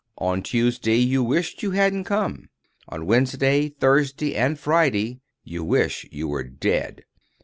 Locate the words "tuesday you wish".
0.41-1.61